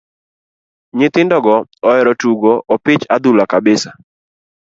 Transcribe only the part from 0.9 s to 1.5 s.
Nyithindo